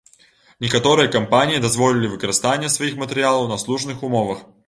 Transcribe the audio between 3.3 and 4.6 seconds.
на слушных умовах.